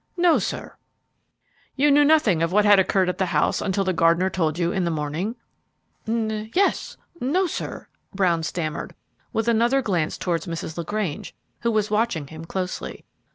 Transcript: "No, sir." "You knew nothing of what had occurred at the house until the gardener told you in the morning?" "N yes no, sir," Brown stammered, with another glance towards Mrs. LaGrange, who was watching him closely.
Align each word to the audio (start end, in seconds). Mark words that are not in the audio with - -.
"No, 0.17 0.39
sir." 0.39 0.77
"You 1.75 1.91
knew 1.91 2.03
nothing 2.03 2.41
of 2.41 2.51
what 2.51 2.65
had 2.65 2.79
occurred 2.79 3.07
at 3.07 3.19
the 3.19 3.27
house 3.27 3.61
until 3.61 3.83
the 3.83 3.93
gardener 3.93 4.31
told 4.31 4.57
you 4.57 4.71
in 4.71 4.83
the 4.83 4.89
morning?" 4.89 5.35
"N 6.07 6.49
yes 6.55 6.97
no, 7.19 7.45
sir," 7.45 7.87
Brown 8.11 8.41
stammered, 8.41 8.95
with 9.31 9.47
another 9.47 9.83
glance 9.83 10.17
towards 10.17 10.47
Mrs. 10.47 10.75
LaGrange, 10.75 11.35
who 11.59 11.69
was 11.69 11.91
watching 11.91 12.25
him 12.25 12.45
closely. 12.45 13.05